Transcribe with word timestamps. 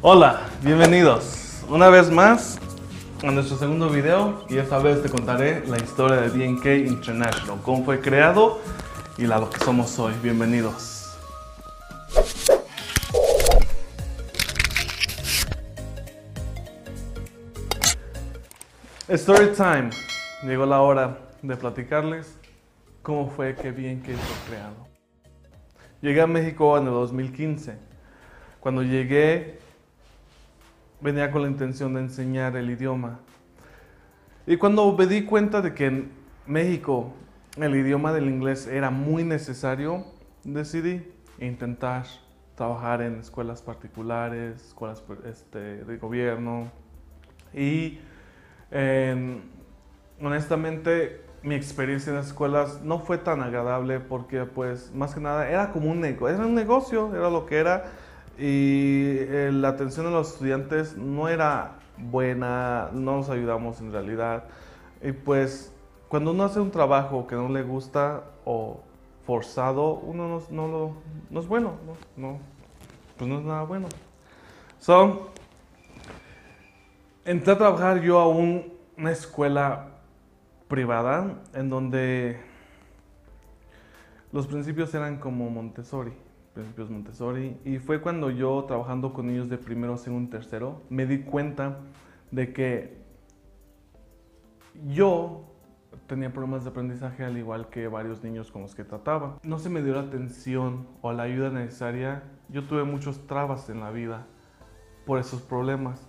Hola, 0.00 0.48
bienvenidos 0.62 1.64
una 1.68 1.88
vez 1.88 2.08
más 2.08 2.60
a 3.24 3.32
nuestro 3.32 3.56
segundo 3.56 3.90
video 3.90 4.44
y 4.48 4.58
esta 4.58 4.78
vez 4.78 5.02
te 5.02 5.08
contaré 5.08 5.66
la 5.66 5.76
historia 5.76 6.18
de 6.20 6.28
BNK 6.28 6.86
International, 6.86 7.60
cómo 7.64 7.84
fue 7.84 8.00
creado 8.00 8.60
y 9.16 9.26
la 9.26 9.40
lo 9.40 9.50
que 9.50 9.58
somos 9.58 9.98
hoy. 9.98 10.14
Bienvenidos. 10.22 11.18
Story 19.08 19.48
time. 19.52 19.90
Llegó 20.44 20.64
la 20.64 20.80
hora 20.80 21.18
de 21.42 21.56
platicarles 21.56 22.38
cómo 23.02 23.28
fue 23.28 23.56
que 23.56 23.72
BNK 23.72 24.04
fue 24.04 24.48
creado. 24.48 24.76
Llegué 26.00 26.20
a 26.20 26.28
México 26.28 26.78
en 26.78 26.84
el 26.84 26.92
2015. 26.92 27.76
Cuando 28.60 28.84
llegué 28.84 29.66
venía 31.00 31.30
con 31.30 31.42
la 31.42 31.48
intención 31.48 31.94
de 31.94 32.00
enseñar 32.00 32.56
el 32.56 32.70
idioma. 32.70 33.20
Y 34.46 34.56
cuando 34.56 34.96
me 34.96 35.06
di 35.06 35.24
cuenta 35.24 35.60
de 35.60 35.74
que 35.74 35.86
en 35.86 36.10
México 36.46 37.12
el 37.56 37.74
idioma 37.74 38.12
del 38.12 38.28
inglés 38.28 38.66
era 38.66 38.90
muy 38.90 39.24
necesario, 39.24 40.04
decidí 40.44 41.02
intentar 41.38 42.06
trabajar 42.54 43.02
en 43.02 43.20
escuelas 43.20 43.62
particulares, 43.62 44.66
escuelas 44.68 45.02
este, 45.24 45.84
de 45.84 45.96
gobierno. 45.98 46.70
Y 47.54 47.98
honestamente 50.20 51.28
mi 51.42 51.54
experiencia 51.54 52.10
en 52.10 52.16
las 52.16 52.28
escuelas 52.28 52.82
no 52.82 52.98
fue 52.98 53.18
tan 53.18 53.42
agradable 53.42 54.00
porque 54.00 54.44
pues 54.44 54.92
más 54.92 55.14
que 55.14 55.20
nada 55.20 55.48
era 55.48 55.70
como 55.70 55.90
un 55.90 56.00
negocio, 56.00 56.28
era 56.28 56.46
un 56.46 56.54
negocio, 56.54 57.14
era 57.14 57.30
lo 57.30 57.46
que 57.46 57.58
era 57.58 57.84
y 58.38 59.16
eh, 59.18 59.50
la 59.52 59.68
atención 59.68 60.06
de 60.06 60.12
los 60.12 60.32
estudiantes 60.32 60.96
no 60.96 61.28
era 61.28 61.78
buena, 61.96 62.88
no 62.92 63.16
nos 63.16 63.30
ayudamos 63.30 63.80
en 63.80 63.92
realidad. 63.92 64.44
Y 65.02 65.10
pues 65.10 65.72
cuando 66.08 66.30
uno 66.30 66.44
hace 66.44 66.60
un 66.60 66.70
trabajo 66.70 67.26
que 67.26 67.34
no 67.34 67.48
le 67.48 67.62
gusta 67.62 68.22
o 68.44 68.80
forzado, 69.26 69.94
uno 69.94 70.28
no, 70.28 70.42
no, 70.50 70.94
lo, 71.30 71.40
es 71.40 71.48
bueno, 71.48 71.74
no, 72.16 72.38
pues 73.16 73.28
no 73.28 73.38
es 73.38 73.44
nada 73.44 73.64
bueno. 73.64 73.88
So, 74.78 75.30
entré 77.24 77.54
a 77.54 77.58
trabajar 77.58 78.00
yo 78.00 78.20
a 78.20 78.28
una 78.28 79.10
escuela 79.10 79.88
privada 80.68 81.40
en 81.54 81.68
donde 81.70 82.40
los 84.30 84.46
principios 84.46 84.94
eran 84.94 85.18
como 85.18 85.50
Montessori 85.50 86.27
principios 86.58 86.90
Montessori. 86.90 87.56
Y 87.64 87.78
fue 87.78 88.00
cuando 88.00 88.30
yo, 88.30 88.64
trabajando 88.66 89.12
con 89.12 89.28
niños 89.28 89.48
de 89.48 89.58
primero, 89.58 89.96
segundo, 89.96 90.30
tercero, 90.30 90.82
me 90.90 91.06
di 91.06 91.20
cuenta 91.20 91.78
de 92.32 92.52
que 92.52 92.98
yo 94.88 95.44
tenía 96.08 96.32
problemas 96.32 96.64
de 96.64 96.70
aprendizaje 96.70 97.24
al 97.24 97.38
igual 97.38 97.68
que 97.68 97.86
varios 97.86 98.24
niños 98.24 98.50
con 98.50 98.62
los 98.62 98.74
que 98.74 98.82
trataba. 98.82 99.38
No 99.44 99.58
se 99.58 99.70
me 99.70 99.82
dio 99.82 99.94
la 99.94 100.02
atención 100.02 100.88
o 101.00 101.12
la 101.12 101.24
ayuda 101.24 101.50
necesaria. 101.50 102.24
Yo 102.48 102.64
tuve 102.64 102.82
muchos 102.82 103.26
trabas 103.26 103.70
en 103.70 103.80
la 103.80 103.90
vida 103.90 104.26
por 105.06 105.20
esos 105.20 105.40
problemas. 105.40 106.08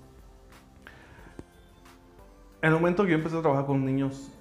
En 2.61 2.73
el 2.73 2.79
momento 2.79 3.03
que 3.03 3.11
yo 3.11 3.17
empecé 3.17 3.37
a 3.37 3.41
trabajar 3.41 3.67
con 3.67 3.85
niños 3.85 4.31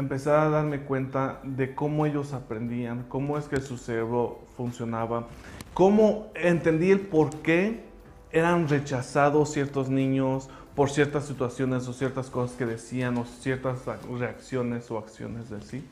empecé 0.00 0.30
a 0.30 0.48
darme 0.48 0.80
cuenta 0.80 1.40
de 1.44 1.74
cómo 1.74 2.06
ellos 2.06 2.32
aprendían, 2.32 3.04
cómo 3.08 3.38
es 3.38 3.46
que 3.46 3.60
su 3.60 3.78
cerebro 3.78 4.40
funcionaba, 4.56 5.28
cómo 5.74 6.30
entendí 6.34 6.90
el 6.90 7.00
por 7.00 7.30
qué 7.42 7.84
eran 8.32 8.68
rechazados 8.68 9.52
ciertos 9.52 9.88
niños 9.88 10.50
por 10.74 10.90
ciertas 10.90 11.26
situaciones 11.26 11.86
o 11.88 11.92
ciertas 11.92 12.30
cosas 12.30 12.56
que 12.56 12.64
decían 12.64 13.16
o 13.18 13.24
ciertas 13.24 13.80
reacciones 14.18 14.90
o 14.90 14.98
acciones 14.98 15.50
de 15.50 15.60
sí. 15.62 15.84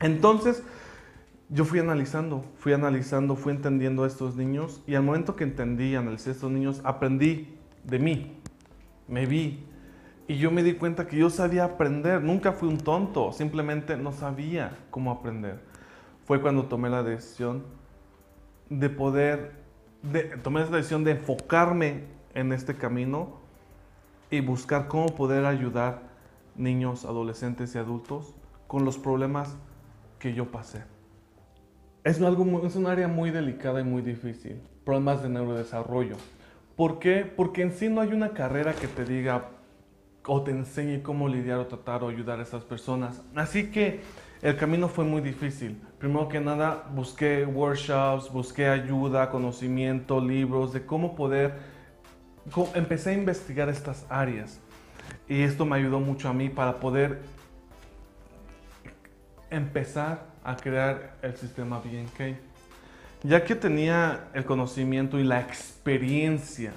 Entonces, 0.00 0.62
yo 1.50 1.64
fui 1.64 1.78
analizando, 1.78 2.44
fui 2.58 2.72
analizando, 2.72 3.36
fui 3.36 3.52
entendiendo 3.52 4.04
a 4.04 4.06
estos 4.06 4.36
niños 4.36 4.82
y 4.86 4.94
al 4.94 5.02
momento 5.02 5.36
que 5.36 5.44
entendí, 5.44 5.94
analicé 5.94 6.30
a 6.30 6.32
estos 6.32 6.50
niños, 6.50 6.80
aprendí 6.84 7.56
de 7.84 7.98
mí, 7.98 8.40
me 9.06 9.26
vi, 9.26 9.64
y 10.28 10.36
yo 10.36 10.50
me 10.50 10.62
di 10.62 10.74
cuenta 10.74 11.06
que 11.06 11.16
yo 11.16 11.30
sabía 11.30 11.64
aprender, 11.64 12.22
nunca 12.22 12.52
fui 12.52 12.68
un 12.68 12.76
tonto, 12.76 13.32
simplemente 13.32 13.96
no 13.96 14.12
sabía 14.12 14.76
cómo 14.90 15.10
aprender. 15.10 15.58
Fue 16.26 16.42
cuando 16.42 16.66
tomé 16.66 16.90
la 16.90 17.02
decisión 17.02 17.64
de 18.68 18.90
poder, 18.90 19.52
de, 20.02 20.24
tomé 20.42 20.60
la 20.60 20.66
decisión 20.66 21.02
de 21.02 21.12
enfocarme 21.12 22.04
en 22.34 22.52
este 22.52 22.76
camino 22.76 23.38
y 24.30 24.40
buscar 24.40 24.86
cómo 24.86 25.06
poder 25.06 25.46
ayudar 25.46 26.02
niños, 26.56 27.06
adolescentes 27.06 27.74
y 27.74 27.78
adultos 27.78 28.34
con 28.66 28.84
los 28.84 28.98
problemas 28.98 29.56
que 30.18 30.34
yo 30.34 30.50
pasé. 30.50 30.84
Es, 32.04 32.20
algo, 32.20 32.66
es 32.66 32.76
un 32.76 32.86
área 32.86 33.08
muy 33.08 33.30
delicada 33.30 33.80
y 33.80 33.84
muy 33.84 34.02
difícil, 34.02 34.60
problemas 34.84 35.22
de 35.22 35.30
neurodesarrollo. 35.30 36.16
¿Por 36.76 36.98
qué? 36.98 37.24
Porque 37.24 37.62
en 37.62 37.72
sí 37.72 37.88
no 37.88 38.02
hay 38.02 38.12
una 38.12 38.34
carrera 38.34 38.74
que 38.74 38.88
te 38.88 39.06
diga, 39.06 39.48
o 40.28 40.42
te 40.42 40.52
enseñe 40.52 41.02
cómo 41.02 41.28
lidiar 41.28 41.58
o 41.58 41.66
tratar 41.66 42.04
o 42.04 42.08
ayudar 42.08 42.38
a 42.38 42.42
estas 42.42 42.62
personas. 42.62 43.22
Así 43.34 43.70
que 43.70 44.00
el 44.42 44.56
camino 44.56 44.88
fue 44.88 45.04
muy 45.04 45.20
difícil. 45.20 45.80
Primero 45.98 46.28
que 46.28 46.38
nada, 46.38 46.84
busqué 46.94 47.44
workshops, 47.44 48.30
busqué 48.30 48.68
ayuda, 48.68 49.30
conocimiento, 49.30 50.20
libros 50.20 50.72
de 50.72 50.86
cómo 50.86 51.16
poder... 51.16 51.78
Empecé 52.74 53.10
a 53.10 53.12
investigar 53.14 53.68
estas 53.68 54.06
áreas 54.08 54.60
y 55.28 55.42
esto 55.42 55.66
me 55.66 55.76
ayudó 55.76 56.00
mucho 56.00 56.28
a 56.28 56.32
mí 56.32 56.48
para 56.48 56.76
poder 56.76 57.20
empezar 59.50 60.24
a 60.44 60.56
crear 60.56 61.16
el 61.20 61.36
sistema 61.36 61.78
BNK. 61.78 62.38
Ya 63.24 63.44
que 63.44 63.54
tenía 63.54 64.28
el 64.32 64.44
conocimiento 64.44 65.18
y 65.18 65.24
la 65.24 65.40
experiencia 65.40 66.72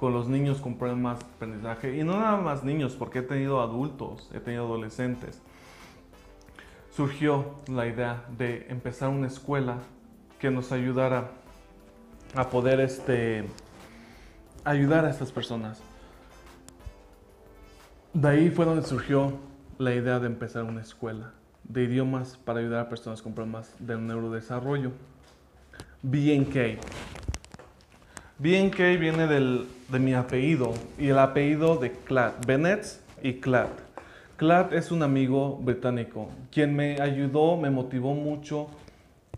con 0.00 0.14
los 0.14 0.28
niños 0.28 0.62
con 0.62 0.78
problemas 0.78 1.18
de 1.18 1.26
aprendizaje. 1.26 1.98
Y 1.98 2.04
no 2.04 2.18
nada 2.18 2.38
más 2.38 2.64
niños, 2.64 2.96
porque 2.98 3.18
he 3.18 3.22
tenido 3.22 3.60
adultos, 3.60 4.30
he 4.32 4.40
tenido 4.40 4.64
adolescentes. 4.64 5.42
Surgió 6.90 7.56
la 7.68 7.86
idea 7.86 8.24
de 8.38 8.66
empezar 8.70 9.10
una 9.10 9.26
escuela 9.26 9.76
que 10.38 10.50
nos 10.50 10.72
ayudara 10.72 11.32
a 12.34 12.48
poder 12.48 12.80
este, 12.80 13.44
ayudar 14.64 15.04
a 15.04 15.10
estas 15.10 15.32
personas. 15.32 15.82
De 18.14 18.26
ahí 18.26 18.48
fue 18.48 18.64
donde 18.64 18.86
surgió 18.86 19.34
la 19.76 19.94
idea 19.94 20.18
de 20.18 20.28
empezar 20.28 20.64
una 20.64 20.80
escuela 20.80 21.34
de 21.64 21.84
idiomas 21.84 22.38
para 22.38 22.60
ayudar 22.60 22.86
a 22.86 22.88
personas 22.88 23.20
con 23.20 23.34
problemas 23.34 23.74
de 23.78 23.98
neurodesarrollo. 23.98 24.92
BNK. 26.02 26.80
BNK 28.42 28.98
viene 28.98 29.26
del, 29.26 29.66
de 29.90 29.98
mi 29.98 30.14
apellido 30.14 30.72
y 30.98 31.08
el 31.08 31.18
apellido 31.18 31.76
de 31.76 31.92
Clad, 31.92 32.32
Bennett 32.46 32.86
y 33.22 33.34
Clad. 33.34 33.68
Clad 34.38 34.72
es 34.72 34.90
un 34.90 35.02
amigo 35.02 35.58
británico 35.58 36.30
quien 36.50 36.74
me 36.74 36.98
ayudó, 37.02 37.58
me 37.58 37.68
motivó 37.68 38.14
mucho 38.14 38.68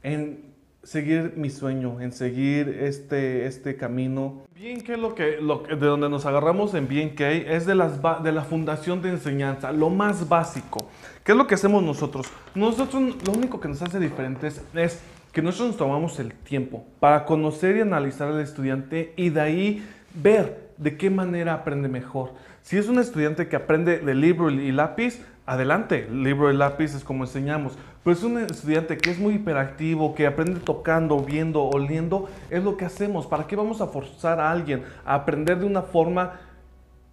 en 0.05 0.53
seguir 0.85 1.33
mi 1.35 1.51
sueño, 1.51 2.01
en 2.01 2.13
seguir 2.13 2.69
este, 2.69 3.47
este 3.47 3.77
camino. 3.77 4.43
BNK 4.55 4.91
lo 4.91 5.17
que, 5.17 5.39
lo, 5.41 5.65
de 5.65 5.85
donde 5.85 6.09
nos 6.09 6.25
agarramos 6.25 6.73
en 6.75 6.87
BNK 6.87 7.21
es 7.23 7.67
de, 7.67 7.75
las, 7.75 8.01
de 8.23 8.31
la 8.31 8.45
fundación 8.45 9.03
de 9.03 9.09
enseñanza, 9.09 9.73
lo 9.73 9.91
más 9.91 10.29
básico. 10.29 10.89
¿Qué 11.25 11.33
es 11.33 11.39
lo 11.39 11.49
que 11.49 11.57
hacemos 11.57 11.83
nosotros? 11.83 12.29
Nosotros 12.55 13.03
lo 13.27 13.33
único 13.33 13.59
que 13.59 13.67
nos 13.67 13.83
hace 13.83 13.99
diferentes 13.99 14.63
es 14.75 15.01
que 15.33 15.43
nosotros 15.43 15.69
nos 15.69 15.77
tomamos 15.79 16.19
el 16.21 16.33
tiempo 16.33 16.85
para 17.01 17.25
conocer 17.25 17.77
y 17.77 17.81
analizar 17.81 18.29
al 18.29 18.41
estudiante 18.41 19.15
y 19.17 19.31
de 19.31 19.41
ahí 19.41 19.89
ver 20.15 20.71
de 20.77 20.97
qué 20.97 21.11
manera 21.11 21.55
aprende 21.55 21.89
mejor. 21.89 22.33
Si 22.63 22.77
es 22.77 22.89
un 22.89 22.99
estudiante 22.99 23.49
que 23.49 23.57
aprende 23.57 23.99
de 23.99 24.15
libro 24.15 24.51
y 24.51 24.71
lápiz, 24.73 25.21
adelante, 25.47 26.09
libro 26.13 26.53
y 26.53 26.57
lápiz 26.57 26.95
es 26.95 27.03
como 27.03 27.25
enseñamos. 27.25 27.77
Pero 28.05 28.17
es 28.17 28.23
un 28.23 28.39
estudiante 28.39 28.99
que 28.99 29.11
es 29.11 29.19
muy 29.19 29.35
hiperactivo, 29.35 30.15
que 30.15 30.27
aprende 30.27 30.61
tocando, 30.61 31.21
viendo, 31.21 31.65
oliendo, 31.65 32.29
es 32.51 32.63
lo 32.63 32.77
que 32.77 32.85
hacemos. 32.85 33.27
¿Para 33.27 33.47
qué 33.47 33.57
vamos 33.57 33.81
a 33.81 33.87
forzar 33.87 34.41
a 34.41 34.51
alguien 34.51 34.83
a 35.05 35.15
aprender 35.15 35.59
de 35.59 35.67
una 35.67 35.83
forma 35.83 36.41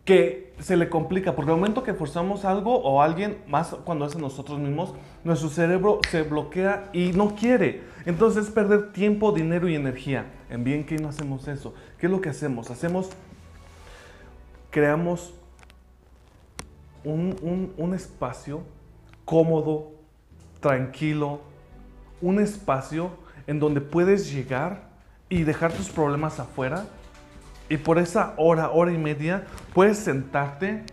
que 0.10 0.54
se 0.58 0.76
le 0.76 0.90
complica, 0.90 1.36
porque 1.36 1.52
al 1.52 1.58
momento 1.58 1.84
que 1.84 1.94
forzamos 1.94 2.44
algo 2.44 2.76
o 2.82 3.04
alguien, 3.04 3.38
más 3.48 3.76
cuando 3.86 4.08
es 4.08 4.16
a 4.16 4.18
nosotros 4.18 4.58
mismos, 4.58 4.96
nuestro 5.24 5.50
cerebro 5.50 6.00
se 6.10 6.24
bloquea 6.24 6.90
y 6.94 7.12
no 7.12 7.36
quiere. 7.36 7.84
Entonces 8.08 8.48
es 8.48 8.52
perder 8.52 8.92
tiempo, 8.92 9.32
dinero 9.32 9.70
y 9.70 9.76
energía. 9.76 10.26
En 10.50 10.64
bien 10.64 10.84
que 10.84 10.98
no 10.98 11.10
hacemos 11.10 11.48
eso. 11.48 11.76
¿Qué 12.00 12.08
es 12.08 12.12
lo 12.12 12.22
que 12.22 12.30
hacemos? 12.30 12.72
Hacemos, 12.72 13.12
creamos 14.72 15.32
un, 17.04 17.72
un 17.78 17.94
espacio 17.94 18.64
cómodo, 19.26 19.92
tranquilo, 20.60 21.40
un 22.20 22.40
espacio 22.40 23.12
en 23.46 23.60
donde 23.60 23.80
puedes 23.80 24.34
llegar 24.34 24.90
y 25.30 25.44
dejar 25.44 25.72
tus 25.72 25.90
problemas 25.90 26.40
afuera 26.40 26.88
Y 27.70 27.78
por 27.78 28.00
esa 28.00 28.34
hora, 28.38 28.72
hora 28.72 28.92
y 28.92 28.98
media, 28.98 29.44
puedes 29.74 30.00
sentarte 30.00 30.84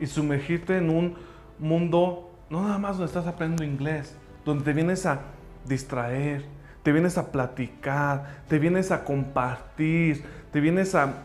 y 0.00 0.06
sumergirte 0.06 0.78
en 0.78 0.90
un 0.90 1.14
mundo, 1.58 2.30
no 2.48 2.62
nada 2.62 2.78
más 2.78 2.96
donde 2.96 3.06
estás 3.06 3.26
aprendiendo 3.26 3.64
inglés, 3.64 4.16
donde 4.44 4.64
te 4.64 4.72
vienes 4.72 5.04
a 5.04 5.20
distraer, 5.66 6.44
te 6.82 6.92
vienes 6.92 7.18
a 7.18 7.30
platicar, 7.30 8.42
te 8.48 8.58
vienes 8.58 8.90
a 8.90 9.04
compartir, 9.04 10.24
te 10.52 10.60
vienes 10.60 10.94
a 10.94 11.24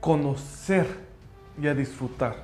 conocer 0.00 0.86
y 1.60 1.66
a 1.66 1.74
disfrutar. 1.74 2.36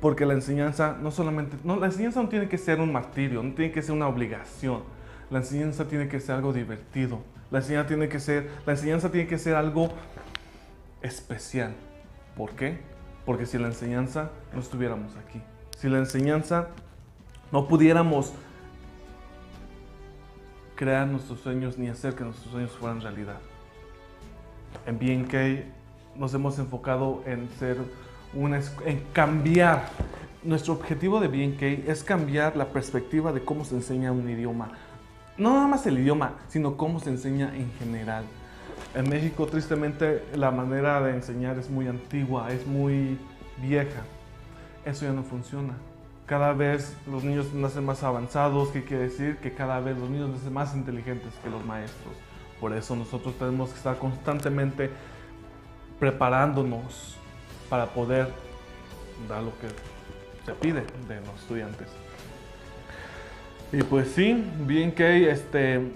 Porque 0.00 0.24
la 0.24 0.32
enseñanza 0.34 0.96
no 1.00 1.10
solamente, 1.10 1.58
no, 1.62 1.76
la 1.76 1.86
enseñanza 1.86 2.22
no 2.22 2.28
tiene 2.28 2.48
que 2.48 2.56
ser 2.58 2.80
un 2.80 2.90
martirio, 2.90 3.42
no 3.42 3.52
tiene 3.52 3.70
que 3.70 3.82
ser 3.82 3.92
una 3.94 4.08
obligación. 4.08 4.82
La 5.30 5.38
enseñanza 5.38 5.86
tiene 5.86 6.08
que 6.08 6.18
ser 6.18 6.36
algo 6.36 6.52
divertido. 6.52 7.20
La 7.50 7.58
enseñanza 7.58 7.88
tiene 7.88 8.08
que 8.08 8.18
ser, 8.18 8.48
la 8.64 8.72
enseñanza 8.72 9.10
tiene 9.10 9.28
que 9.28 9.38
ser 9.38 9.56
algo 9.56 9.90
especial. 11.02 11.74
¿Por 12.36 12.50
qué? 12.52 12.78
Porque 13.24 13.46
si 13.46 13.58
la 13.58 13.68
enseñanza 13.68 14.30
no 14.52 14.60
estuviéramos 14.60 15.16
aquí, 15.16 15.42
si 15.78 15.88
la 15.88 15.98
enseñanza 15.98 16.68
no 17.52 17.66
pudiéramos 17.66 18.32
crear 20.76 21.06
nuestros 21.06 21.40
sueños 21.40 21.76
ni 21.76 21.88
hacer 21.88 22.14
que 22.14 22.24
nuestros 22.24 22.50
sueños 22.50 22.70
fueran 22.72 23.00
realidad. 23.00 23.38
En 24.86 24.98
BNK 24.98 25.66
nos 26.16 26.32
hemos 26.32 26.58
enfocado 26.58 27.22
en 27.26 27.48
ser 27.58 27.76
una, 28.32 28.60
en 28.86 29.04
cambiar. 29.12 29.88
Nuestro 30.42 30.72
objetivo 30.72 31.20
de 31.20 31.28
BNK 31.28 31.88
es 31.88 32.02
cambiar 32.02 32.56
la 32.56 32.66
perspectiva 32.68 33.30
de 33.30 33.44
cómo 33.44 33.64
se 33.66 33.74
enseña 33.74 34.10
un 34.10 34.28
idioma. 34.30 34.72
No 35.36 35.52
nada 35.54 35.68
más 35.68 35.86
el 35.86 35.98
idioma, 35.98 36.36
sino 36.48 36.76
cómo 36.78 36.98
se 36.98 37.10
enseña 37.10 37.54
en 37.54 37.70
general. 37.78 38.24
En 38.94 39.08
México, 39.08 39.46
tristemente, 39.46 40.24
la 40.34 40.50
manera 40.50 41.00
de 41.00 41.12
enseñar 41.12 41.58
es 41.58 41.70
muy 41.70 41.86
antigua, 41.86 42.52
es 42.52 42.66
muy 42.66 43.18
vieja. 43.58 44.02
Eso 44.84 45.04
ya 45.04 45.12
no 45.12 45.22
funciona. 45.22 45.74
Cada 46.26 46.52
vez 46.52 46.96
los 47.06 47.22
niños 47.22 47.52
nacen 47.52 47.84
más 47.84 48.02
avanzados, 48.02 48.70
¿qué 48.70 48.84
quiere 48.84 49.04
decir? 49.04 49.36
Que 49.38 49.52
cada 49.52 49.80
vez 49.80 49.96
los 49.96 50.10
niños 50.10 50.30
nacen 50.30 50.52
más 50.52 50.74
inteligentes 50.74 51.32
que 51.42 51.50
los 51.50 51.64
maestros. 51.64 52.14
Por 52.60 52.72
eso 52.72 52.96
nosotros 52.96 53.34
tenemos 53.38 53.70
que 53.70 53.76
estar 53.76 53.96
constantemente 53.98 54.90
preparándonos 55.98 57.16
para 57.68 57.86
poder 57.86 58.28
dar 59.28 59.42
lo 59.42 59.52
que 59.58 59.68
se 60.44 60.52
pide 60.54 60.84
de 61.08 61.20
los 61.20 61.40
estudiantes. 61.40 61.88
Y 63.72 63.82
pues 63.84 64.10
sí, 64.10 64.44
bien 64.66 64.92
que 64.92 65.30
este, 65.30 65.92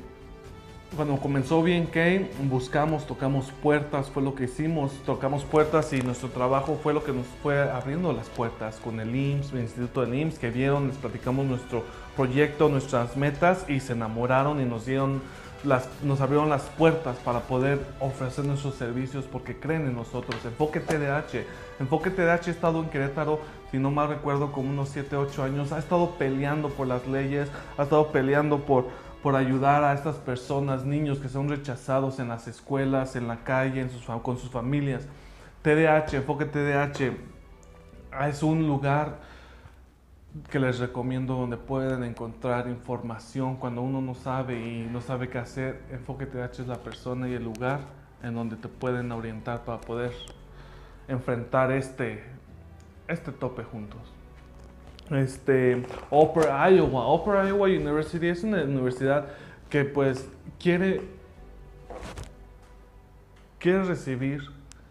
cuando 0.96 1.16
comenzó 1.16 1.62
bien 1.62 1.86
que 1.86 2.31
buscamos, 2.42 3.06
tocamos 3.06 3.50
puertas, 3.62 4.10
fue 4.10 4.22
lo 4.22 4.34
que 4.34 4.44
hicimos, 4.44 4.92
tocamos 5.04 5.44
puertas 5.44 5.92
y 5.92 6.00
nuestro 6.00 6.28
trabajo 6.28 6.78
fue 6.82 6.94
lo 6.94 7.02
que 7.02 7.12
nos 7.12 7.26
fue 7.42 7.60
abriendo 7.60 8.12
las 8.12 8.28
puertas 8.28 8.76
con 8.76 9.00
el 9.00 9.14
IMSS, 9.14 9.52
el 9.52 9.60
Instituto 9.60 10.02
del 10.02 10.14
IMSS, 10.14 10.38
que 10.38 10.50
vieron, 10.50 10.88
les 10.88 10.96
platicamos 10.96 11.46
nuestro 11.46 11.84
proyecto, 12.16 12.69
nuestras 12.69 13.16
metas 13.16 13.64
y 13.69 13.81
se 13.81 13.94
enamoraron 13.94 14.60
y 14.60 14.64
nos 14.64 14.86
dieron 14.86 15.20
las, 15.64 15.88
nos 16.02 16.20
abrieron 16.20 16.48
las 16.48 16.62
puertas 16.62 17.16
para 17.19 17.40
poder 17.40 17.81
ofrecer 17.98 18.44
nuestros 18.44 18.75
servicios 18.75 19.25
porque 19.25 19.58
creen 19.58 19.86
en 19.86 19.96
nosotros. 19.96 20.36
Enfoque 20.44 20.81
TDH. 20.81 21.44
Enfoque 21.81 22.10
TDH 22.10 22.48
ha 22.48 22.50
estado 22.50 22.81
en 22.81 22.90
Querétaro, 22.90 23.40
si 23.70 23.78
no 23.78 23.90
mal 23.90 24.08
recuerdo, 24.08 24.52
como 24.52 24.70
unos 24.70 24.90
7, 24.90 25.16
8 25.16 25.42
años. 25.42 25.72
Ha 25.72 25.78
estado 25.78 26.10
peleando 26.19 26.69
por 26.69 26.86
las 26.86 27.06
leyes, 27.06 27.48
ha 27.78 27.84
estado 27.84 28.08
peleando 28.12 28.58
por, 28.60 28.88
por 29.25 29.37
ayudar 29.37 29.85
a 29.85 29.94
estas 29.94 30.17
personas, 30.17 30.85
niños 30.85 31.19
que 31.19 31.31
son 31.31 31.49
rechazados 31.49 32.19
en 32.19 32.29
las 32.29 32.47
escuelas, 32.47 33.17
en 33.17 33.26
la 33.26 33.43
calle, 33.43 33.81
en 33.81 33.88
sus, 33.88 34.05
con 34.21 34.37
sus 34.37 34.50
familias. 34.50 35.09
TDH, 35.62 36.12
Enfoque 36.17 36.44
TDH 36.44 37.11
es 38.29 38.43
un 38.43 38.67
lugar 38.67 39.17
que 40.50 40.59
les 40.59 40.79
recomiendo 40.79 41.37
donde 41.37 41.56
pueden 41.56 42.05
encontrar 42.05 42.69
información 42.69 43.56
cuando 43.56 43.81
uno 43.81 44.03
no 44.03 44.12
sabe 44.12 44.61
y 44.61 44.87
no 44.93 45.00
sabe 45.00 45.31
qué 45.31 45.38
hacer. 45.38 45.81
Enfoque 45.91 46.27
TH 46.27 46.61
es 46.61 46.67
la 46.67 46.82
persona 46.82 47.27
y 47.27 47.32
el 47.32 47.44
lugar 47.44 47.81
en 48.23 48.35
donde 48.35 48.56
te 48.56 48.69
pueden 48.69 49.11
orientar 49.11 49.65
para 49.65 49.81
poder 49.81 50.12
enfrentar 51.09 51.73
este, 51.73 52.23
este 53.09 53.32
tope 53.32 53.65
juntos. 53.65 54.03
Este, 55.11 55.83
Upper 56.11 56.49
Iowa. 56.73 57.15
Upper 57.15 57.47
Iowa 57.47 57.69
University 57.69 58.29
es 58.29 58.45
una 58.45 58.62
universidad 58.62 59.27
que 59.69 59.85
pues 59.85 60.29
quiere, 60.59 61.03
quiere 63.59 63.85
recibir 63.85 64.43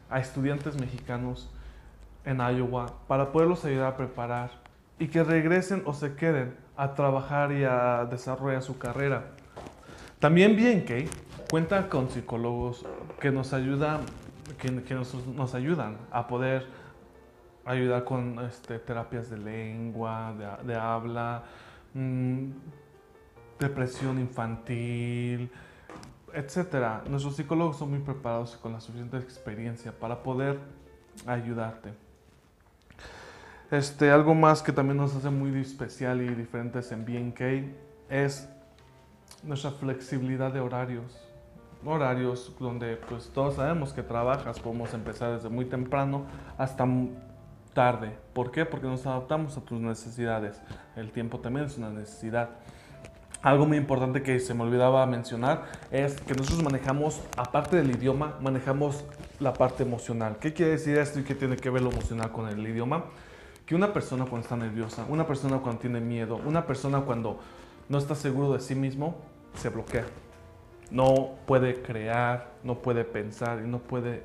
a 0.10 0.20
estudiantes 0.20 0.80
mexicanos 0.80 1.50
en 2.26 2.38
Iowa 2.38 2.94
para 3.08 3.32
poderlos 3.32 3.66
ayudar 3.66 3.94
a 3.94 3.98
preparar 3.98 4.52
y 5.00 5.08
que 5.08 5.24
regresen 5.24 5.82
o 5.86 5.94
se 5.94 6.16
queden 6.16 6.56
a 6.78 6.94
trabajar 6.94 7.52
y 7.52 7.64
a 7.64 8.08
desarrollar 8.10 8.62
su 8.62 8.78
carrera. 8.78 9.26
También 10.20 10.56
que 10.86 11.10
cuenta 11.50 11.90
con 11.90 12.10
psicólogos 12.10 12.86
que 13.20 13.32
nos 13.32 13.54
ayudan, 13.54 14.02
que, 14.58 14.96
nos, 14.96 15.56
ayudan 15.56 15.98
a 16.12 16.28
poder 16.28 16.66
ayudar 17.66 18.04
con 18.04 18.40
este, 18.40 18.80
terapias 18.80 19.30
de 19.30 19.38
lengua, 19.38 20.34
de, 20.64 20.76
habla, 20.76 21.44
mm, 21.94 22.50
depresión 23.60 24.20
infantil, 24.20 25.50
etc. 26.34 27.08
Nuestros 27.08 27.36
psicólogos 27.36 27.78
son 27.78 27.92
muy 27.92 28.00
preparados 28.00 28.58
y 28.58 28.62
con 28.62 28.74
la 28.74 28.82
suficiente 28.82 29.18
experiencia 29.18 29.92
para 29.92 30.22
poder 30.22 30.60
ayudarte. 31.26 31.94
Este, 33.72 34.12
algo 34.12 34.36
más 34.36 34.62
que 34.62 34.72
también 34.72 34.98
nos 34.98 35.16
hace 35.16 35.30
muy 35.30 35.60
especial 35.60 36.22
y 36.22 36.28
diferentes 36.36 36.92
en 36.92 37.06
BNK 37.06 37.42
es 38.10 38.48
nuestra 39.42 39.72
flexibilidad 39.72 40.52
de 40.52 40.60
horarios. 40.60 41.20
Horarios 41.86 42.56
donde 42.60 42.96
pues 42.96 43.30
todos 43.34 43.56
sabemos 43.56 43.92
que 43.92 44.04
trabajas, 44.04 44.60
podemos 44.60 44.94
empezar 44.94 45.34
desde 45.34 45.50
muy 45.50 45.66
temprano 45.66 46.26
hasta 46.58 46.86
tarde. 47.74 48.16
¿Por 48.34 48.52
qué? 48.52 48.66
Porque 48.66 48.88
nos 48.88 49.06
adaptamos 49.06 49.58
a 49.58 49.62
tus 49.62 49.80
necesidades. 49.80 50.62
El 50.96 51.12
tiempo 51.12 51.40
también 51.40 51.66
es 51.66 51.78
una 51.78 51.90
necesidad. 51.90 52.50
Algo 53.42 53.66
muy 53.66 53.78
importante 53.78 54.24
que 54.24 54.40
se 54.40 54.54
me 54.54 54.64
olvidaba 54.64 55.06
mencionar 55.06 55.66
es 55.92 56.20
que 56.22 56.34
nosotros 56.34 56.64
manejamos, 56.64 57.22
aparte 57.36 57.76
del 57.76 57.92
idioma, 57.92 58.38
manejamos 58.40 59.04
la 59.40 59.54
parte 59.54 59.84
emocional. 59.84 60.38
¿Qué 60.40 60.54
quiere 60.54 60.74
decir 60.74 60.98
esto 60.98 61.20
y 61.20 61.24
qué 61.24 61.36
tiene 61.36 61.58
que 61.58 61.70
ver 61.70 61.82
lo 61.82 61.92
emocional 61.92 62.32
con 62.32 62.48
el 62.48 62.66
idioma? 62.66 63.06
que 63.66 63.76
una 63.76 63.94
persona 63.94 64.26
cuando 64.26 64.44
está 64.44 64.56
nerviosa, 64.56 65.06
una 65.08 65.26
persona 65.26 65.60
cuando 65.60 65.80
tiene 65.80 66.02
miedo, 66.02 66.40
una 66.46 66.66
persona 66.66 67.02
cuando 67.02 67.40
no 67.90 67.98
está 67.98 68.16
seguro 68.16 68.54
de 68.54 68.60
sí 68.60 68.76
mismo, 68.76 69.16
se 69.56 69.70
bloquea. 69.70 70.06
No 70.92 71.36
puede 71.46 71.82
crear, 71.82 72.52
no 72.64 72.80
puede 72.80 73.04
pensar 73.04 73.62
y 73.64 73.68
no 73.68 73.80
puede 73.80 74.24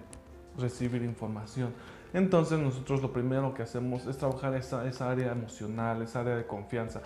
recibir 0.58 1.02
información. 1.02 1.72
Entonces 2.14 2.58
nosotros 2.58 3.02
lo 3.02 3.12
primero 3.12 3.52
que 3.54 3.62
hacemos 3.62 4.06
es 4.06 4.16
trabajar 4.16 4.54
esa, 4.54 4.86
esa 4.86 5.10
área 5.10 5.32
emocional, 5.32 6.02
esa 6.02 6.20
área 6.20 6.36
de 6.36 6.46
confianza. 6.46 7.00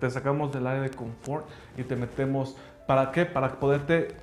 Te 0.00 0.10
sacamos 0.10 0.52
del 0.52 0.66
área 0.66 0.82
de 0.82 0.90
confort 0.90 1.46
y 1.76 1.84
te 1.84 1.96
metemos, 1.96 2.56
¿para 2.86 3.12
qué? 3.12 3.26
Para 3.26 3.60
poderte 3.60 4.16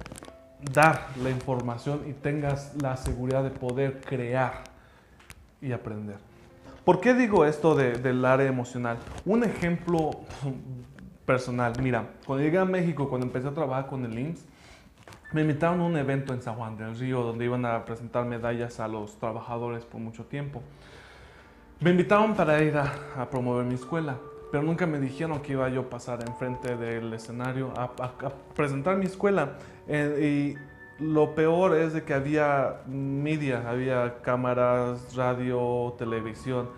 dar 0.74 1.08
la 1.22 1.30
información 1.30 2.02
y 2.08 2.14
tengas 2.14 2.74
la 2.82 2.98
seguridad 2.98 3.44
de 3.44 3.52
poder 3.52 4.02
crear 4.02 4.64
y 5.62 5.72
aprender. 5.72 6.18
¿Por 6.84 7.00
qué 7.00 7.14
digo 7.14 7.46
esto 7.46 7.76
del 7.76 8.26
área 8.26 8.48
emocional? 8.48 8.98
Un 9.26 9.44
ejemplo 9.44 10.12
personal. 11.26 11.74
Mira, 11.82 12.10
cuando 12.26 12.44
llegué 12.44 12.60
a 12.60 12.66
México, 12.66 13.10
cuando 13.10 13.26
empecé 13.26 13.48
a 13.48 13.54
trabajar 13.54 13.88
con 13.88 14.06
el 14.06 14.18
IMSS, 14.18 14.46
me 15.36 15.42
invitaron 15.42 15.82
a 15.82 15.84
un 15.84 15.98
evento 15.98 16.34
en 16.34 16.42
San 16.42 16.56
Juan 16.56 16.78
del 16.78 16.98
Río 16.98 17.22
donde 17.22 17.44
iban 17.44 17.66
a 17.66 17.84
presentar 17.84 18.24
medallas 18.24 18.80
a 18.80 18.88
los 18.88 19.20
trabajadores 19.20 19.84
por 19.84 20.00
mucho 20.00 20.24
tiempo. 20.24 20.62
Me 21.82 21.92
invitaron 21.92 22.36
para 22.36 22.64
ir 22.64 22.78
a, 22.78 23.30
promover 23.30 23.66
mi 23.66 23.74
escuela, 23.74 24.16
pero 24.50 24.64
nunca 24.64 24.86
me 24.86 24.98
dijeron 24.98 25.42
que 25.42 25.52
iba 25.52 25.68
yo 25.68 25.82
a 25.82 25.90
pasar 25.90 26.24
enfrente 26.26 26.78
del 26.78 27.14
escenario 27.14 27.74
a, 27.76 27.92
presentar 28.56 28.96
mi 28.96 29.08
escuela. 29.08 29.58
Eh, 29.90 30.56
y 31.02 31.04
lo 31.04 31.36
peor 31.36 31.76
es 31.76 31.92
de 31.92 32.04
que 32.04 32.14
había 32.14 32.84
media, 32.88 33.70
había 33.70 34.22
cámaras, 34.22 35.18
radio, 35.18 35.96
televisión. 35.98 36.70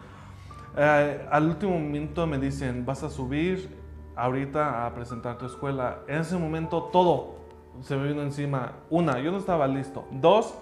Eh, 0.76 1.28
al 1.30 1.46
último 1.46 1.74
momento 1.74 2.26
me 2.26 2.40
dicen, 2.40 2.88
vas 2.88 3.04
a 3.04 3.12
subir 3.12 3.70
ahorita 4.16 4.88
a 4.88 4.96
presentar 4.96 5.38
tu 5.38 5.46
escuela. 5.46 6.00
En 6.08 6.22
ese 6.22 6.36
momento 6.38 6.90
todo 6.92 7.38
se 7.82 7.96
me 7.96 8.08
vino 8.08 8.22
encima. 8.22 8.74
Una, 8.90 9.20
yo 9.20 9.32
no 9.32 9.38
estaba 9.38 9.68
listo. 9.68 10.06
Dos, 10.12 10.56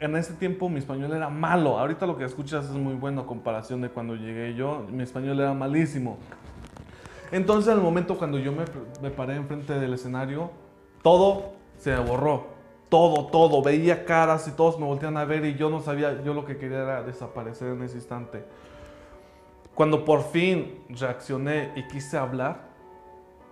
en 0.00 0.16
ese 0.16 0.34
tiempo 0.34 0.68
mi 0.68 0.78
español 0.78 1.12
era 1.12 1.28
malo. 1.28 1.78
Ahorita 1.78 2.06
lo 2.06 2.16
que 2.16 2.24
escuchas 2.24 2.66
es 2.66 2.72
muy 2.72 2.94
bueno 2.94 3.26
comparación 3.26 3.80
de 3.80 3.88
cuando 3.90 4.14
llegué 4.14 4.54
yo. 4.54 4.86
Mi 4.90 5.02
español 5.02 5.40
era 5.40 5.54
malísimo. 5.54 6.18
Entonces, 7.30 7.72
al 7.72 7.80
momento 7.80 8.16
cuando 8.16 8.38
yo 8.38 8.52
me, 8.52 8.64
me 9.02 9.10
paré 9.10 9.36
enfrente 9.36 9.78
del 9.78 9.92
escenario, 9.94 10.50
todo 11.02 11.52
se 11.76 11.94
borró 11.96 12.58
todo, 12.88 13.26
todo. 13.26 13.62
Veía 13.62 14.04
caras 14.04 14.48
y 14.48 14.52
todos 14.52 14.78
me 14.78 14.86
voltean 14.86 15.16
a 15.16 15.24
ver 15.24 15.44
y 15.44 15.54
yo 15.54 15.70
no 15.70 15.80
sabía, 15.80 16.22
yo 16.22 16.34
lo 16.34 16.44
que 16.44 16.56
quería 16.56 16.82
era 16.82 17.02
desaparecer 17.02 17.68
en 17.68 17.82
ese 17.82 17.96
instante. 17.96 18.44
Cuando 19.74 20.04
por 20.04 20.22
fin 20.22 20.82
reaccioné 20.88 21.72
y 21.76 21.86
quise 21.86 22.18
hablar, 22.18 22.62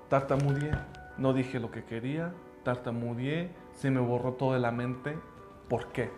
tartamudeé. 0.08 0.72
No 1.18 1.32
dije 1.32 1.60
lo 1.60 1.70
que 1.70 1.84
quería, 1.84 2.32
tartamudeé, 2.66 3.50
se 3.76 3.92
me 3.92 4.00
borró 4.00 4.32
todo 4.32 4.54
de 4.54 4.58
la 4.58 4.72
mente. 4.72 5.16
¿Por 5.68 5.86
qué? 5.92 6.10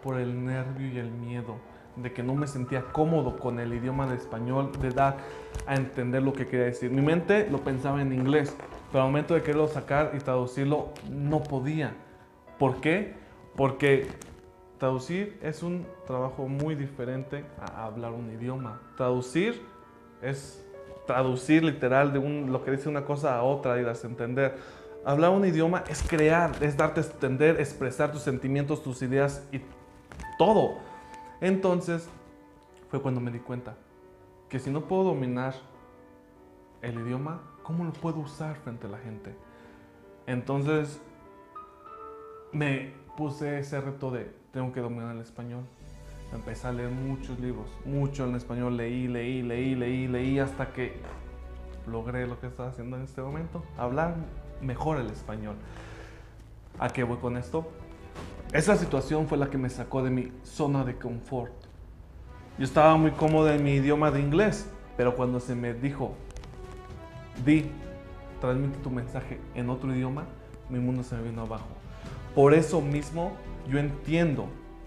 Por 0.00 0.20
el 0.20 0.44
nervio 0.44 0.86
y 0.86 0.98
el 0.98 1.10
miedo 1.10 1.56
de 1.96 2.12
que 2.12 2.22
no 2.22 2.34
me 2.34 2.46
sentía 2.46 2.82
cómodo 2.92 3.36
con 3.36 3.58
el 3.58 3.74
idioma 3.74 4.06
de 4.06 4.14
español, 4.14 4.70
de 4.80 4.90
dar 4.90 5.16
a 5.66 5.74
entender 5.74 6.22
lo 6.22 6.32
que 6.32 6.46
quería 6.46 6.66
decir. 6.66 6.90
Mi 6.92 7.02
mente 7.02 7.48
lo 7.50 7.58
pensaba 7.58 8.00
en 8.00 8.12
inglés, 8.12 8.54
pero 8.92 9.04
al 9.04 9.10
momento 9.10 9.34
de 9.34 9.42
quererlo 9.42 9.66
sacar 9.66 10.12
y 10.14 10.18
traducirlo, 10.18 10.90
no 11.10 11.42
podía. 11.42 11.94
¿Por 12.58 12.80
qué? 12.80 13.14
Porque 13.56 14.06
traducir 14.78 15.36
es 15.42 15.64
un 15.64 15.84
trabajo 16.06 16.46
muy 16.46 16.76
diferente 16.76 17.44
a 17.58 17.86
hablar 17.86 18.12
un 18.12 18.30
idioma. 18.30 18.80
Traducir 18.96 19.62
es 20.22 20.64
traducir 21.06 21.64
literal 21.64 22.12
de 22.12 22.18
un, 22.18 22.52
lo 22.52 22.62
que 22.62 22.70
dice 22.70 22.88
una 22.88 23.04
cosa 23.04 23.36
a 23.36 23.42
otra 23.42 23.80
y 23.80 23.82
das 23.82 24.04
a 24.04 24.06
entender. 24.06 24.54
Hablar 25.06 25.30
un 25.30 25.44
idioma 25.44 25.84
es 25.88 26.02
crear, 26.02 26.50
es 26.60 26.76
darte 26.76 27.00
a 27.00 27.04
entender, 27.04 27.60
expresar 27.60 28.10
tus 28.10 28.22
sentimientos, 28.22 28.82
tus 28.82 29.02
ideas 29.02 29.46
y 29.52 29.60
todo. 30.36 30.78
Entonces 31.40 32.08
fue 32.90 33.00
cuando 33.00 33.20
me 33.20 33.30
di 33.30 33.38
cuenta 33.38 33.76
que 34.48 34.58
si 34.58 34.68
no 34.68 34.88
puedo 34.88 35.04
dominar 35.04 35.54
el 36.82 36.98
idioma, 36.98 37.40
¿cómo 37.62 37.84
lo 37.84 37.92
puedo 37.92 38.18
usar 38.18 38.56
frente 38.56 38.88
a 38.88 38.90
la 38.90 38.98
gente? 38.98 39.32
Entonces 40.26 41.00
me 42.50 42.92
puse 43.16 43.60
ese 43.60 43.80
reto 43.80 44.10
de 44.10 44.34
tengo 44.50 44.72
que 44.72 44.80
dominar 44.80 45.14
el 45.14 45.22
español. 45.22 45.62
Empecé 46.32 46.66
a 46.66 46.72
leer 46.72 46.90
muchos 46.90 47.38
libros, 47.38 47.70
mucho 47.84 48.24
en 48.24 48.34
español, 48.34 48.76
leí, 48.76 49.06
leí, 49.06 49.42
leí, 49.42 49.76
leí, 49.76 50.08
leí 50.08 50.40
hasta 50.40 50.72
que 50.72 51.00
logré 51.86 52.26
lo 52.26 52.40
que 52.40 52.48
estaba 52.48 52.70
haciendo 52.70 52.96
en 52.96 53.04
este 53.04 53.22
momento, 53.22 53.62
hablar 53.78 54.16
mejor 54.60 54.98
el 54.98 55.10
español. 55.10 55.56
¿A 56.78 56.88
qué 56.88 57.04
voy 57.04 57.18
con 57.18 57.36
esto? 57.36 57.70
Esa 58.52 58.76
situación 58.76 59.26
fue 59.26 59.38
la 59.38 59.50
que 59.50 59.58
me 59.58 59.68
sacó 59.68 60.02
de 60.02 60.10
mi 60.10 60.32
zona 60.42 60.84
de 60.84 60.96
confort. 60.96 61.52
Yo 62.58 62.64
estaba 62.64 62.96
muy 62.96 63.10
cómodo 63.10 63.50
en 63.50 63.62
mi 63.62 63.74
idioma 63.74 64.10
de 64.10 64.20
inglés, 64.20 64.68
pero 64.96 65.14
cuando 65.14 65.40
se 65.40 65.54
me 65.54 65.74
dijo, 65.74 66.14
di, 67.44 67.70
transmite 68.40 68.78
tu 68.78 68.90
mensaje 68.90 69.40
en 69.54 69.68
otro 69.68 69.94
idioma, 69.94 70.24
mi 70.70 70.78
mundo 70.78 71.02
se 71.02 71.16
me 71.16 71.22
vino 71.22 71.42
abajo. 71.42 71.66
Por 72.34 72.54
eso 72.54 72.80
mismo 72.80 73.32
yo 73.68 73.78
entiendo 73.78 74.46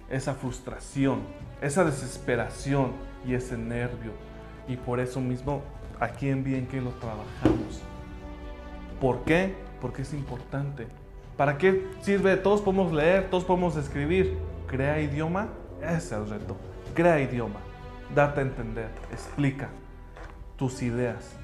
esa 0.09 0.33
frustración, 0.33 1.19
esa 1.61 1.83
desesperación 1.83 2.91
y 3.27 3.33
ese 3.33 3.57
nervio. 3.57 4.11
Y 4.67 4.77
por 4.77 4.99
eso 4.99 5.19
mismo 5.19 5.61
aquí 5.99 6.29
en 6.29 6.43
Bien 6.43 6.67
que 6.67 6.81
lo 6.81 6.91
trabajamos. 6.91 7.81
¿Por 9.00 9.24
qué? 9.24 9.56
Porque 9.82 10.01
es 10.01 10.13
importante. 10.13 10.88
¿Para 11.38 11.58
qué 11.58 11.88
sirve? 12.01 12.36
Todos 12.36 12.62
podemos 12.62 12.91
leer, 12.91 13.29
todos 13.29 13.46
podemos 13.46 13.75
escribir. 13.77 14.38
Crea 14.68 15.00
idioma, 15.00 15.48
ese 15.82 15.98
es 15.98 16.12
el 16.12 16.29
reto. 16.29 16.58
Crea 16.94 17.20
idioma, 17.22 17.60
date 18.13 18.41
a 18.41 18.44
entender, 18.44 18.89
explica 19.12 19.70
tus 20.58 20.82
ideas 20.82 21.38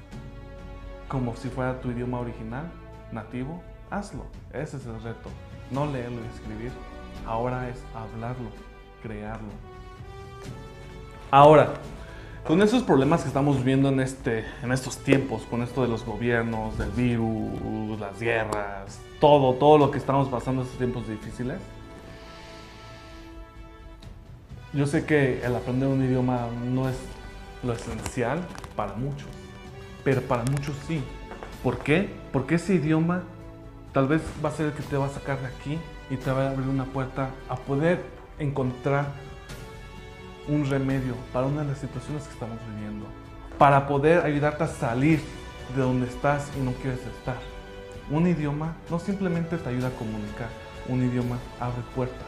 como 1.08 1.34
si 1.36 1.48
fuera 1.48 1.80
tu 1.80 1.90
idioma 1.90 2.20
original, 2.20 2.70
nativo. 3.12 3.62
Hazlo, 3.90 4.26
ese 4.52 4.76
es 4.76 4.86
el 4.86 5.00
reto. 5.02 5.30
No 5.70 5.86
leerlo 5.86 6.20
y 6.20 6.36
escribir, 6.36 6.72
ahora 7.26 7.68
es 7.68 7.82
hablarlo, 7.94 8.50
crearlo. 9.02 9.48
Ahora, 11.30 11.72
con 12.46 12.62
esos 12.62 12.84
problemas 12.84 13.22
que 13.22 13.28
estamos 13.28 13.64
viendo 13.64 13.88
en, 13.88 14.00
este, 14.00 14.44
en 14.62 14.70
estos 14.70 14.98
tiempos, 14.98 15.42
con 15.50 15.62
esto 15.62 15.82
de 15.82 15.88
los 15.88 16.04
gobiernos, 16.04 16.78
del 16.78 16.90
virus, 16.90 17.98
las 17.98 18.20
guerras, 18.20 19.00
todo, 19.20 19.54
todo 19.54 19.78
lo 19.78 19.90
que 19.90 19.98
estamos 19.98 20.28
pasando 20.28 20.60
en 20.60 20.66
estos 20.66 20.78
tiempos 20.78 21.08
difíciles, 21.08 21.58
yo 24.72 24.86
sé 24.86 25.04
que 25.04 25.44
el 25.44 25.56
aprender 25.56 25.88
un 25.88 26.04
idioma 26.04 26.48
no 26.64 26.88
es 26.88 26.96
lo 27.64 27.72
esencial 27.72 28.40
para 28.76 28.94
muchos, 28.94 29.28
pero 30.04 30.20
para 30.20 30.44
muchos 30.44 30.76
sí. 30.86 31.02
¿Por 31.64 31.78
qué? 31.78 32.10
Porque 32.32 32.56
ese 32.56 32.74
idioma 32.74 33.22
tal 33.92 34.06
vez 34.06 34.22
va 34.44 34.50
a 34.50 34.52
ser 34.52 34.66
el 34.66 34.72
que 34.72 34.82
te 34.82 34.96
va 34.96 35.06
a 35.06 35.10
sacar 35.10 35.40
de 35.40 35.48
aquí 35.48 35.78
y 36.10 36.16
te 36.16 36.30
va 36.30 36.44
a 36.46 36.50
abrir 36.50 36.68
una 36.68 36.84
puerta 36.84 37.30
a 37.48 37.56
poder 37.56 38.02
encontrar 38.38 39.06
un 40.48 40.68
remedio 40.68 41.14
para 41.32 41.46
una 41.46 41.62
de 41.62 41.68
las 41.68 41.78
situaciones 41.78 42.24
que 42.24 42.32
estamos 42.32 42.58
viviendo, 42.74 43.06
para 43.58 43.86
poder 43.86 44.24
ayudarte 44.24 44.64
a 44.64 44.68
salir 44.68 45.20
de 45.74 45.82
donde 45.82 46.06
estás 46.06 46.50
y 46.56 46.60
no 46.60 46.72
quieres 46.72 47.00
estar. 47.00 47.38
Un 48.10 48.26
idioma 48.28 48.76
no 48.90 48.98
simplemente 48.98 49.56
te 49.56 49.68
ayuda 49.68 49.88
a 49.88 49.92
comunicar, 49.92 50.48
un 50.88 51.02
idioma 51.02 51.38
abre 51.58 51.82
puertas. 51.94 52.26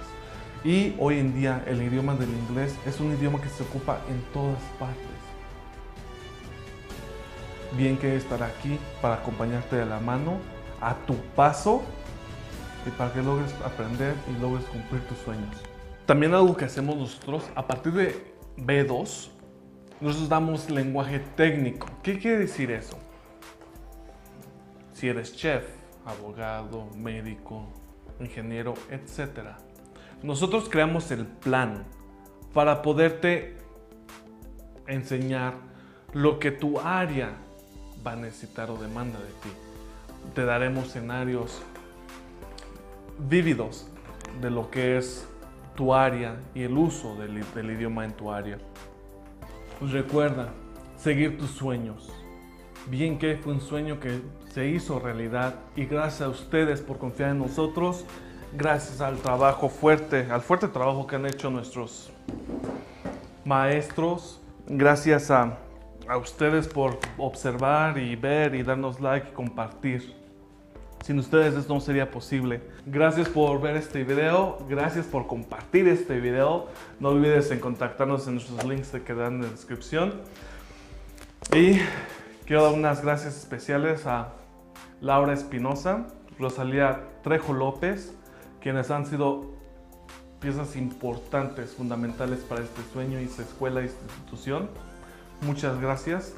Y 0.64 0.96
hoy 0.98 1.18
en 1.18 1.34
día 1.34 1.62
el 1.66 1.80
idioma 1.80 2.14
del 2.14 2.30
inglés 2.30 2.74
es 2.84 2.98
un 2.98 3.12
idioma 3.12 3.40
que 3.40 3.48
se 3.48 3.62
ocupa 3.62 4.00
en 4.08 4.20
todas 4.32 4.60
partes. 4.78 4.98
Bien 7.76 7.96
que 7.96 8.16
estar 8.16 8.42
aquí 8.42 8.78
para 9.00 9.16
acompañarte 9.16 9.76
de 9.76 9.86
la 9.86 10.00
mano 10.00 10.38
a 10.80 10.94
tu 11.06 11.14
paso 11.36 11.82
y 12.86 12.90
para 12.90 13.12
que 13.12 13.22
logres 13.22 13.54
aprender 13.64 14.14
y 14.28 14.40
logres 14.40 14.64
cumplir 14.66 15.02
tus 15.02 15.18
sueños. 15.18 15.77
También 16.08 16.32
algo 16.32 16.56
que 16.56 16.64
hacemos 16.64 16.96
nosotros, 16.96 17.44
a 17.54 17.66
partir 17.66 17.92
de 17.92 18.34
B2, 18.56 19.28
nosotros 20.00 20.26
damos 20.30 20.70
lenguaje 20.70 21.18
técnico. 21.18 21.86
¿Qué 22.02 22.18
quiere 22.18 22.38
decir 22.38 22.70
eso? 22.70 22.96
Si 24.94 25.06
eres 25.06 25.36
chef, 25.36 25.64
abogado, 26.06 26.86
médico, 26.96 27.66
ingeniero, 28.20 28.72
etc. 28.90 29.48
Nosotros 30.22 30.70
creamos 30.70 31.10
el 31.10 31.26
plan 31.26 31.84
para 32.54 32.80
poderte 32.80 33.58
enseñar 34.86 35.56
lo 36.14 36.38
que 36.38 36.52
tu 36.52 36.80
área 36.80 37.36
va 38.06 38.12
a 38.12 38.16
necesitar 38.16 38.70
o 38.70 38.78
demanda 38.78 39.18
de 39.18 39.32
ti. 39.42 39.50
Te 40.34 40.46
daremos 40.46 40.86
escenarios 40.86 41.60
vívidos 43.18 43.90
de 44.40 44.48
lo 44.48 44.70
que 44.70 44.96
es 44.96 45.28
tu 45.78 45.94
área 45.94 46.40
y 46.56 46.64
el 46.64 46.76
uso 46.76 47.14
del, 47.14 47.70
idioma 47.70 48.04
en 48.04 48.12
tu 48.12 48.32
área. 48.32 48.58
Pues 49.78 49.92
recuerda, 49.92 50.48
seguir 50.96 51.38
tus 51.38 51.52
sueños. 51.52 52.10
Bien 52.88 53.16
que 53.16 53.36
fue 53.36 53.52
un 53.52 53.60
sueño 53.60 54.00
que 54.00 54.20
se 54.52 54.66
hizo 54.66 54.98
realidad 54.98 55.54
y 55.76 55.84
gracias 55.84 56.22
a 56.22 56.30
ustedes 56.30 56.80
por 56.80 56.98
confiar 56.98 57.30
en 57.30 57.38
nosotros, 57.38 58.04
gracias 58.52 59.00
al 59.00 59.18
trabajo 59.18 59.68
fuerte, 59.68 60.26
al 60.32 60.40
fuerte 60.40 60.66
trabajo 60.66 61.06
que 61.06 61.14
han 61.14 61.26
hecho 61.26 61.48
nuestros 61.48 62.10
maestros, 63.44 64.40
gracias 64.66 65.30
a, 65.30 65.58
a 66.08 66.16
ustedes 66.16 66.66
por 66.66 66.98
observar 67.18 67.98
y 67.98 68.16
ver 68.16 68.56
y 68.56 68.64
darnos 68.64 68.98
like 68.98 69.28
y 69.28 69.32
compartir. 69.32 70.27
Sin 71.08 71.18
ustedes 71.18 71.54
esto 71.54 71.72
no 71.72 71.80
sería 71.80 72.10
posible. 72.10 72.60
Gracias 72.84 73.30
por 73.30 73.62
ver 73.62 73.76
este 73.76 74.04
video, 74.04 74.58
gracias 74.68 75.06
por 75.06 75.26
compartir 75.26 75.88
este 75.88 76.20
video. 76.20 76.66
No 77.00 77.08
olvides 77.08 77.50
en 77.50 77.60
contactarnos 77.60 78.28
en 78.28 78.34
nuestros 78.34 78.62
links 78.66 78.88
que 78.88 79.02
quedan 79.02 79.36
en 79.36 79.42
la 79.44 79.48
descripción. 79.48 80.12
Y 81.56 81.80
quiero 82.44 82.64
dar 82.64 82.74
unas 82.74 83.02
gracias 83.02 83.38
especiales 83.38 84.04
a 84.04 84.34
Laura 85.00 85.32
Espinosa, 85.32 86.08
Rosalía 86.38 87.00
Trejo 87.22 87.54
López, 87.54 88.12
quienes 88.60 88.90
han 88.90 89.06
sido 89.06 89.46
piezas 90.40 90.76
importantes, 90.76 91.70
fundamentales 91.70 92.40
para 92.40 92.60
este 92.60 92.82
sueño 92.92 93.18
y 93.18 93.24
esta 93.24 93.40
escuela 93.40 93.80
y 93.80 93.86
esta 93.86 94.04
institución. 94.04 94.68
Muchas 95.40 95.80
gracias. 95.80 96.34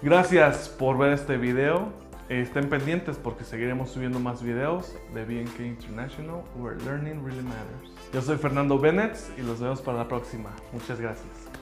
Gracias 0.00 0.70
por 0.70 0.96
ver 0.96 1.12
este 1.12 1.36
video. 1.36 2.00
Estén 2.28 2.68
pendientes 2.68 3.16
porque 3.16 3.44
seguiremos 3.44 3.90
subiendo 3.90 4.18
más 4.18 4.42
videos 4.42 4.94
de 5.12 5.24
BNK 5.24 5.60
International, 5.60 6.42
where 6.56 6.76
learning 6.84 7.22
really 7.24 7.42
matters. 7.42 7.90
Yo 8.12 8.22
soy 8.22 8.36
Fernando 8.36 8.78
Bennett 8.78 9.16
y 9.36 9.42
los 9.42 9.60
vemos 9.60 9.80
para 9.80 9.98
la 9.98 10.08
próxima. 10.08 10.50
Muchas 10.72 11.00
gracias. 11.00 11.61